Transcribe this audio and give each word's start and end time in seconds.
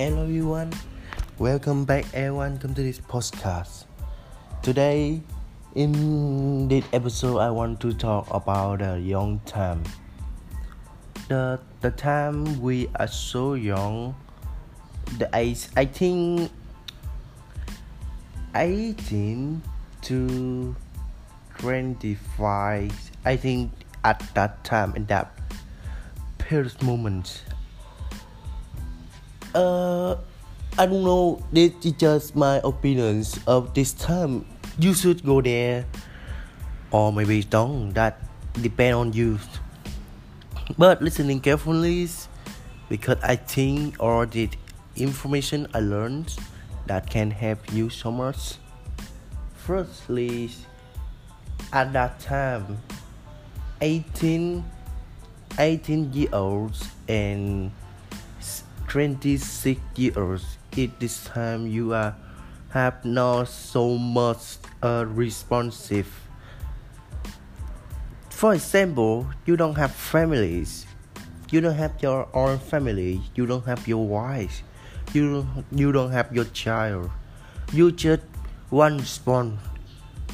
Hello 0.00 0.22
everyone, 0.22 0.72
welcome 1.36 1.84
back 1.84 2.06
everyone 2.14 2.56
come 2.56 2.72
to 2.72 2.82
this 2.82 2.98
podcast. 2.98 3.84
Today, 4.62 5.20
in 5.74 6.68
this 6.68 6.86
episode, 6.94 7.36
I 7.36 7.50
want 7.50 7.80
to 7.80 7.92
talk 7.92 8.26
about 8.32 8.78
the 8.78 8.98
young 8.98 9.40
time. 9.44 9.84
The 11.28 11.60
the 11.82 11.90
time 11.90 12.62
we 12.62 12.88
are 12.96 13.12
so 13.12 13.52
young, 13.52 14.16
the 15.18 15.28
age 15.34 15.68
I 15.76 15.84
think 15.84 16.50
18 18.56 19.60
to 20.08 20.76
25. 21.58 23.10
I 23.26 23.36
think 23.36 23.70
at 24.02 24.24
that 24.32 24.64
time 24.64 24.96
in 24.96 25.04
that 25.12 25.28
period 26.38 26.72
moment 26.82 27.44
uh, 29.54 30.16
I 30.78 30.86
don't 30.86 31.04
know. 31.04 31.42
This 31.52 31.72
is 31.84 31.92
just 31.92 32.36
my 32.36 32.60
opinions 32.62 33.38
of 33.46 33.74
this 33.74 33.92
time. 33.92 34.46
You 34.78 34.94
should 34.94 35.24
go 35.24 35.40
there, 35.40 35.84
or 36.90 37.12
maybe 37.12 37.42
don't. 37.42 37.92
That 37.94 38.22
depend 38.62 38.94
on 38.94 39.12
you. 39.12 39.38
But 40.78 41.02
listening 41.02 41.40
carefully, 41.40 42.08
because 42.88 43.18
I 43.22 43.36
think 43.36 43.98
all 43.98 44.26
the 44.26 44.48
information 44.96 45.66
I 45.74 45.80
learned 45.80 46.36
that 46.86 47.10
can 47.10 47.30
help 47.30 47.72
you 47.72 47.90
so 47.90 48.10
much. 48.10 48.54
Firstly, 49.54 50.50
at 51.72 51.92
that 51.92 52.18
time, 52.20 52.78
18, 53.80 54.64
18 55.58 56.12
year 56.12 56.28
olds 56.32 56.88
and 57.08 57.70
26 58.90 59.78
years. 59.94 60.58
At 60.76 60.98
this 60.98 61.22
time 61.22 61.70
you 61.70 61.94
are 61.94 62.16
have 62.70 63.04
not 63.04 63.46
so 63.46 63.94
much 63.94 64.58
uh, 64.82 65.06
responsive. 65.06 66.10
For 68.30 68.54
example 68.54 69.30
you 69.46 69.56
don't 69.56 69.78
have 69.78 69.94
families. 69.94 70.86
You 71.54 71.60
don't 71.60 71.78
have 71.78 72.02
your 72.02 72.26
own 72.34 72.58
family. 72.58 73.22
You 73.36 73.46
don't 73.46 73.64
have 73.66 73.86
your 73.86 74.02
wife. 74.02 74.62
You 75.14 75.46
you 75.70 75.92
don't 75.92 76.10
have 76.10 76.34
your 76.34 76.50
child. 76.50 77.10
You 77.72 77.94
just 77.94 78.26
one 78.70 78.98
respond 78.98 79.58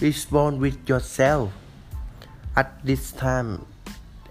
respond 0.00 0.64
with 0.64 0.80
yourself. 0.88 1.52
At 2.56 2.72
this 2.80 3.12
time 3.12 3.68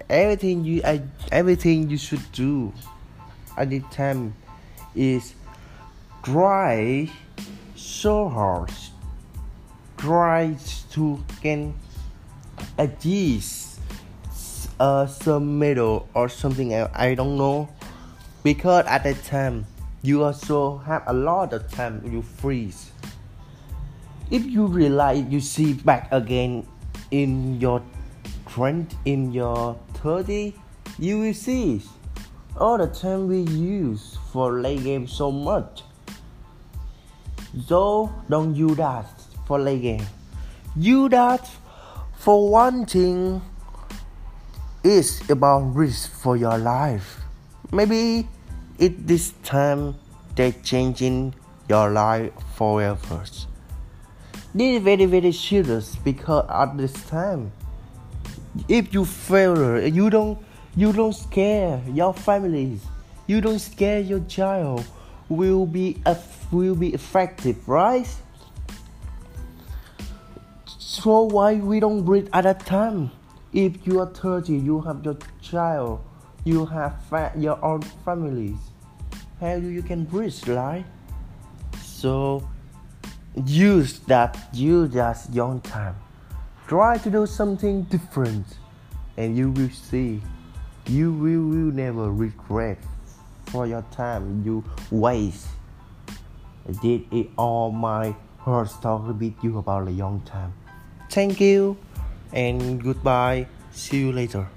everything 0.09 0.65
you 0.65 0.81
I, 0.81 1.05
everything 1.31 1.93
you 1.93 1.97
should 2.01 2.25
do 2.33 2.73
at 3.57 3.69
the 3.69 3.79
time 3.91 4.35
is 4.95 5.33
try 6.23 7.09
so 7.75 8.29
hard 8.29 8.71
try 9.97 10.55
to 10.91 11.23
get 11.41 11.73
achieve 12.77 13.43
uh, 14.79 15.07
some 15.07 15.57
medal 15.59 16.07
or 16.13 16.27
something 16.29 16.73
else 16.73 16.91
I 16.93 17.15
don't 17.15 17.37
know. 17.37 17.69
Because 18.43 18.85
at 18.85 19.03
that 19.03 19.23
time 19.23 19.65
you 20.01 20.23
also 20.23 20.77
have 20.85 21.03
a 21.07 21.13
lot 21.13 21.53
of 21.53 21.71
time 21.71 22.01
you 22.05 22.21
freeze. 22.21 22.91
If 24.29 24.45
you 24.45 24.67
realize 24.67 25.25
you 25.29 25.39
see 25.39 25.73
back 25.73 26.11
again 26.11 26.67
in 27.11 27.59
your 27.59 27.81
20 28.49 28.95
in 29.05 29.31
your 29.31 29.77
30 30.01 30.53
you 30.97 31.19
will 31.19 31.33
see 31.33 31.81
all 32.57 32.77
the 32.77 32.87
time 32.87 33.27
we 33.27 33.39
use 33.41 34.17
for 34.31 34.59
play 34.59 34.77
game 34.77 35.07
so 35.07 35.31
much. 35.31 35.83
So 37.67 38.13
don't 38.29 38.55
use 38.55 38.77
that 38.77 39.09
for 39.45 39.59
play 39.59 39.79
game. 39.79 40.05
Use 40.75 41.09
that 41.11 41.49
for 42.17 42.49
one 42.49 42.85
thing 42.85 43.41
is 44.83 45.21
about 45.29 45.75
risk 45.75 46.11
for 46.11 46.37
your 46.37 46.57
life. 46.57 47.19
Maybe 47.71 48.27
it 48.79 49.07
this 49.07 49.33
time 49.43 49.95
they 50.35 50.51
changing 50.51 51.33
your 51.67 51.91
life 51.91 52.31
forever. 52.55 53.23
This 54.53 54.77
is 54.77 54.83
very 54.83 55.05
very 55.05 55.31
serious 55.33 55.95
because 55.97 56.45
at 56.49 56.77
this 56.77 56.93
time 57.07 57.51
if 58.69 58.93
you 58.93 59.03
fail 59.03 59.85
you 59.85 60.09
don't 60.09 60.39
you 60.75 60.91
don't 60.91 61.13
scare 61.13 61.81
your 61.91 62.13
families. 62.13 62.85
You 63.27 63.41
don't 63.41 63.59
scare 63.59 63.99
your 63.99 64.19
child. 64.21 64.85
Will 65.29 65.65
be 65.65 66.01
will 66.51 66.75
be 66.75 66.93
effective, 66.93 67.67
right? 67.67 68.07
So 70.77 71.23
why 71.23 71.55
we 71.55 71.79
don't 71.79 72.03
breed 72.03 72.29
at 72.33 72.43
that 72.43 72.65
time? 72.65 73.11
If 73.53 73.87
you 73.87 74.01
are 74.01 74.07
30, 74.07 74.53
you 74.53 74.81
have 74.81 75.03
your 75.05 75.17
child, 75.41 76.01
you 76.43 76.65
have 76.65 76.95
your 77.37 77.63
own 77.63 77.81
families. 78.03 78.57
How 79.39 79.59
do 79.59 79.67
you 79.67 79.81
can 79.81 80.03
breed, 80.03 80.33
right? 80.47 80.85
So 81.81 82.47
use 83.45 83.99
that 84.07 84.37
use 84.53 84.91
that 84.91 85.25
young 85.31 85.61
time. 85.61 85.95
Try 86.67 86.97
to 86.99 87.09
do 87.09 87.25
something 87.25 87.83
different, 87.83 88.45
and 89.17 89.37
you 89.37 89.51
will 89.51 89.69
see 89.69 90.21
you 90.87 91.11
will, 91.11 91.41
will 91.41 91.73
never 91.73 92.11
regret 92.11 92.77
for 93.47 93.67
your 93.67 93.83
time 93.91 94.43
you 94.45 94.63
waste. 94.91 95.47
I 96.67 96.71
did 96.73 97.05
it 97.11 97.29
all 97.37 97.71
my 97.71 98.15
heart 98.39 98.69
story 98.69 99.13
with 99.13 99.43
you 99.43 99.57
about 99.57 99.87
a 99.87 99.91
young 99.91 100.21
time. 100.21 100.53
Thank 101.09 101.39
you 101.39 101.77
and 102.33 102.81
goodbye. 102.81 103.47
See 103.71 103.99
you 103.99 104.11
later. 104.11 104.47